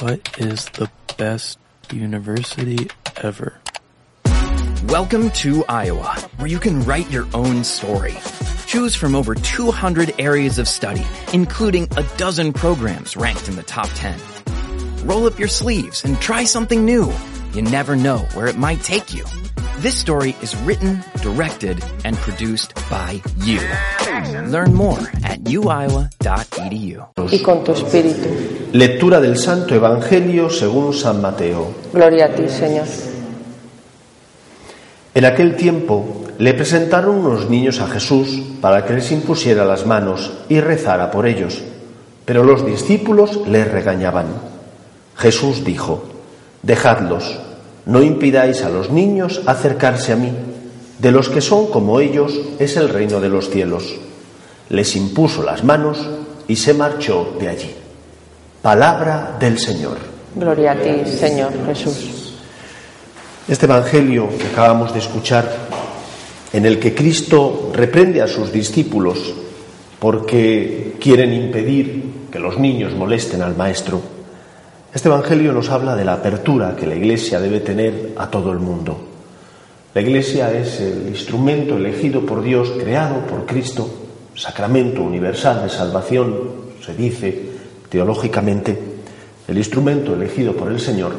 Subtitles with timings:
[0.00, 1.56] What is the best
[1.92, 3.60] university ever?
[4.88, 8.16] Welcome to Iowa, where you can write your own story.
[8.66, 13.88] Choose from over 200 areas of study, including a dozen programs ranked in the top
[13.94, 14.18] 10.
[15.04, 17.12] Roll up your sleeves and try something new.
[17.52, 19.24] You never know where it might take you.
[19.82, 23.60] This story is written, directed, and produced by you.
[24.46, 27.02] Learn more at uiowa.edu.
[27.30, 28.28] y con tu espíritu.
[28.72, 31.74] Lectura del Santo Evangelio según San Mateo.
[31.92, 32.86] Gloria a ti, Señor.
[35.14, 40.32] En aquel tiempo le presentaron unos niños a Jesús para que les impusiera las manos
[40.48, 41.62] y rezara por ellos.
[42.24, 44.26] Pero los discípulos le regañaban.
[45.16, 46.04] Jesús dijo,
[46.62, 47.38] Dejadlos,
[47.86, 50.32] no impidáis a los niños acercarse a mí.
[50.98, 53.94] De los que son como ellos es el reino de los cielos.
[54.70, 55.98] Les impuso las manos
[56.48, 57.70] y se marchó de allí.
[58.62, 59.98] Palabra del Señor.
[60.34, 62.32] Gloria a ti, Señor Jesús.
[63.46, 65.46] Este Evangelio que acabamos de escuchar,
[66.52, 69.34] en el que Cristo reprende a sus discípulos
[69.98, 74.00] porque quieren impedir que los niños molesten al Maestro,
[74.94, 78.60] este Evangelio nos habla de la apertura que la Iglesia debe tener a todo el
[78.60, 78.96] mundo.
[79.92, 83.88] La Iglesia es el instrumento elegido por Dios, creado por Cristo,
[84.36, 86.32] sacramento universal de salvación,
[86.80, 87.42] se dice
[87.88, 88.78] teológicamente,
[89.48, 91.12] el instrumento elegido por el Señor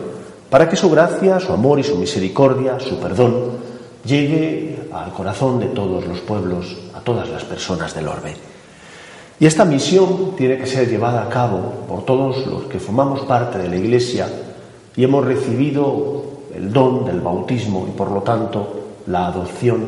[0.50, 3.58] para que su gracia, su amor y su misericordia, su perdón,
[4.06, 8.36] llegue al corazón de todos los pueblos, a todas las personas del orbe.
[9.40, 13.58] Y esta misión tiene que ser llevada a cabo por todos los que formamos parte
[13.58, 14.28] de la Iglesia
[14.96, 16.24] y hemos recibido
[16.56, 19.86] el don del bautismo y por lo tanto la adopción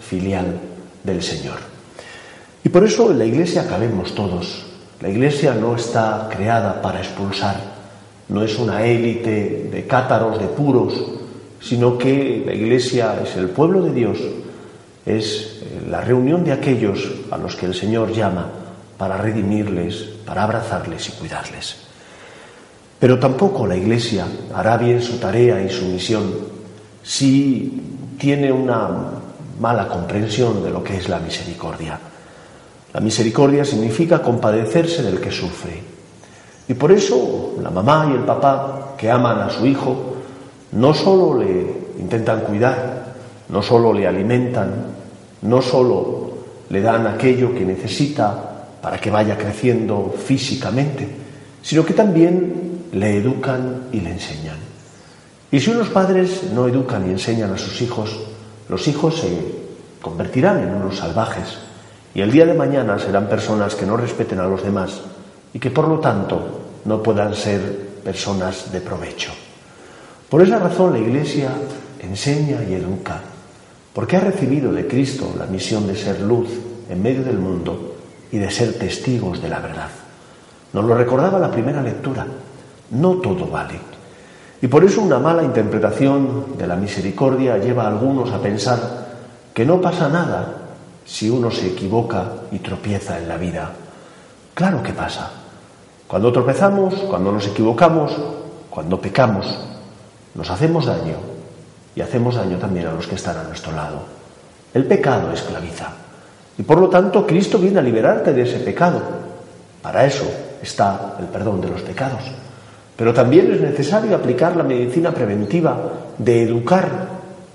[0.00, 0.58] filial
[1.04, 1.58] del Señor.
[2.64, 4.66] Y por eso en la Iglesia cabemos todos.
[5.00, 7.56] La Iglesia no está creada para expulsar,
[8.28, 10.92] no es una élite de cátaros, de puros,
[11.60, 14.18] sino que la Iglesia es el pueblo de Dios,
[15.06, 18.50] es la reunión de aquellos a los que el Señor llama
[18.98, 19.94] para redimirles,
[20.26, 21.76] para abrazarles y cuidarles.
[22.98, 26.34] Pero tampoco la Iglesia hará bien su tarea y su misión
[27.02, 27.80] si
[28.18, 28.90] tiene una
[29.60, 31.98] mala comprensión de lo que es la misericordia.
[32.92, 35.80] La misericordia significa compadecerse del que sufre.
[36.66, 40.14] Y por eso la mamá y el papá que aman a su hijo
[40.72, 43.14] no solo le intentan cuidar,
[43.48, 44.86] no solo le alimentan,
[45.42, 46.30] no solo
[46.68, 48.47] le dan aquello que necesita
[48.80, 51.08] para que vaya creciendo físicamente,
[51.62, 54.56] sino que también le educan y le enseñan.
[55.50, 58.18] Y si unos padres no educan y enseñan a sus hijos,
[58.68, 59.28] los hijos se
[60.00, 61.58] convertirán en unos salvajes
[62.14, 65.00] y el día de mañana serán personas que no respeten a los demás
[65.52, 69.32] y que por lo tanto no puedan ser personas de provecho.
[70.28, 71.50] Por esa razón la Iglesia
[72.00, 73.20] enseña y educa,
[73.94, 76.48] porque ha recibido de Cristo la misión de ser luz
[76.88, 77.97] en medio del mundo
[78.32, 79.88] y de ser testigos de la verdad.
[80.72, 82.26] Nos lo recordaba la primera lectura.
[82.90, 83.78] No todo vale.
[84.60, 89.06] Y por eso una mala interpretación de la misericordia lleva a algunos a pensar
[89.54, 90.54] que no pasa nada
[91.04, 93.70] si uno se equivoca y tropieza en la vida.
[94.54, 95.30] Claro que pasa.
[96.06, 98.12] Cuando tropezamos, cuando nos equivocamos,
[98.68, 99.58] cuando pecamos,
[100.34, 101.16] nos hacemos daño
[101.94, 104.02] y hacemos daño también a los que están a nuestro lado.
[104.74, 105.92] El pecado esclaviza.
[106.58, 109.00] Y por lo tanto, Cristo viene a liberarte de ese pecado.
[109.80, 110.28] Para eso
[110.60, 112.22] está el perdón de los pecados.
[112.96, 115.78] Pero también es necesario aplicar la medicina preventiva
[116.18, 116.88] de educar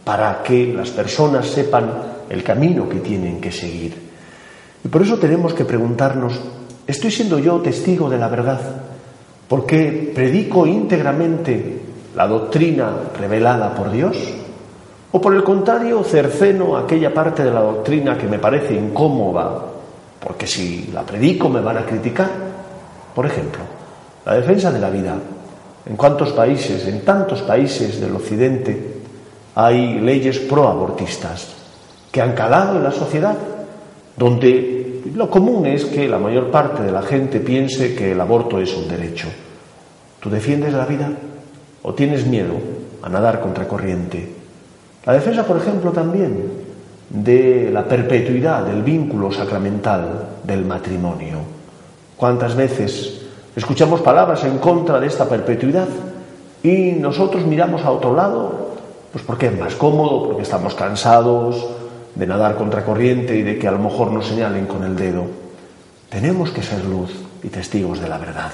[0.05, 1.91] para que las personas sepan
[2.29, 3.93] el camino que tienen que seguir.
[4.83, 6.39] Y por eso tenemos que preguntarnos,
[6.87, 8.59] ¿estoy siendo yo testigo de la verdad?
[9.49, 11.81] ¿Porque predico íntegramente
[12.15, 14.17] la doctrina revelada por Dios?
[15.15, 19.61] O por el contrario, cerceno aquella parte de la doctrina que me parece incómoda,
[20.19, 22.29] porque si la predico me van a criticar.
[23.13, 23.61] Por ejemplo,
[24.25, 25.15] la defensa de la vida.
[25.85, 28.95] ¿En cuántos países, en tantos países del Occidente,
[29.53, 31.53] hay leyes proabortistas
[32.11, 33.37] que han calado en la sociedad,
[34.17, 38.59] donde lo común es que la mayor parte de la gente piense que el aborto
[38.59, 39.27] es un derecho?
[40.19, 41.11] ¿Tú defiendes la vida
[41.83, 42.55] o tienes miedo
[43.03, 44.42] a nadar contra corriente?
[45.05, 46.63] La defensa, por ejemplo, también
[47.09, 51.39] de la perpetuidad del vínculo sacramental del matrimonio.
[52.15, 53.21] ¿Cuántas veces
[53.55, 55.87] escuchamos palabras en contra de esta perpetuidad
[56.63, 58.75] y nosotros miramos a otro lado?
[59.11, 61.67] Pues porque es más cómodo, porque estamos cansados
[62.15, 65.25] de nadar contra corriente y de que a lo mejor nos señalen con el dedo.
[66.09, 67.11] Tenemos que ser luz
[67.43, 68.51] y testigos de la verdad.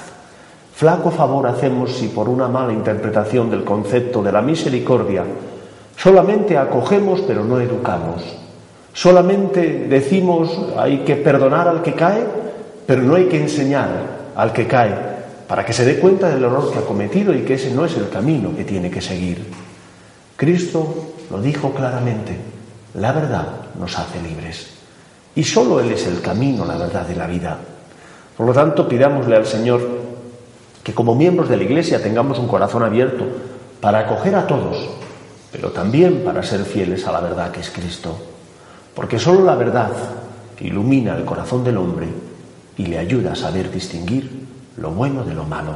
[0.74, 5.24] Flaco favor hacemos si por una mala interpretación del concepto de la misericordia
[6.00, 8.22] solamente acogemos pero no educamos.
[8.92, 12.24] Solamente decimos hay que perdonar al que cae,
[12.86, 13.88] pero no hay que enseñar
[14.34, 15.10] al que cae
[15.50, 17.96] para que se dé cuenta del error que ha cometido y que ese no es
[17.96, 19.44] el camino que tiene que seguir.
[20.36, 22.36] Cristo lo dijo claramente,
[22.94, 23.46] la verdad
[23.76, 24.68] nos hace libres.
[25.34, 27.58] Y solo Él es el camino, la verdad y la vida.
[28.36, 29.80] Por lo tanto, pidámosle al Señor
[30.84, 33.24] que como miembros de la Iglesia tengamos un corazón abierto
[33.80, 34.88] para acoger a todos,
[35.52, 38.16] pero también para ser fieles a la verdad que es Cristo.
[38.94, 39.90] Porque solo la verdad
[40.60, 42.08] ilumina el corazón del hombre
[42.76, 45.74] y le ayuda a saber distinguir lo bueno de lo malo.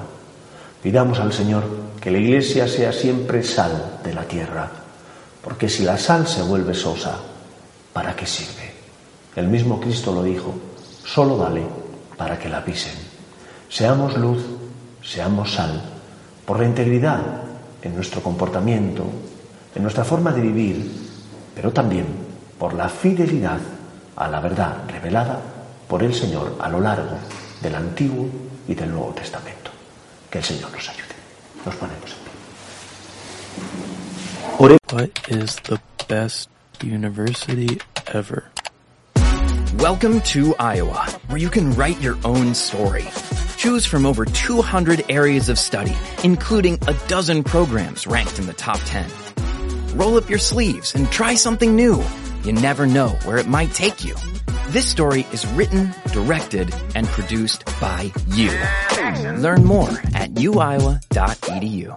[0.83, 1.65] Pidamos al Señor
[2.01, 4.71] que la Iglesia sea siempre sal de la tierra,
[5.43, 7.19] porque si la sal se vuelve sosa,
[7.93, 8.73] ¿para qué sirve?
[9.37, 10.55] El mismo Cristo lo dijo,
[11.05, 11.63] solo vale
[12.17, 12.95] para que la pisen.
[13.69, 14.45] Seamos luz,
[15.03, 15.83] seamos sal,
[16.45, 17.23] por la integridad
[17.83, 19.05] en nuestro comportamiento,
[19.75, 20.91] en nuestra forma de vivir,
[21.55, 22.07] pero también
[22.59, 23.59] por la fidelidad
[24.17, 25.41] a la verdad revelada
[25.89, 27.17] por el Señor a lo largo
[27.61, 28.27] del Antiguo
[28.69, 29.71] y del Nuevo Testamento.
[30.31, 31.05] Que el Señor nos ayude.
[31.67, 32.33] Nos ponemos en pie.
[34.59, 35.79] Ore- What is the
[36.09, 36.49] best
[36.83, 37.81] university
[38.13, 38.45] ever?
[39.79, 43.05] Welcome to Iowa, where you can write your own story.
[43.57, 48.79] Choose from over 200 areas of study, including a dozen programs ranked in the top
[48.85, 49.05] 10.
[49.95, 52.03] Roll up your sleeves and try something new.
[52.43, 54.17] You never know where it might take you.
[54.71, 58.51] This story is written, directed, and produced by you.
[59.41, 61.97] Learn more at uiowa.edu.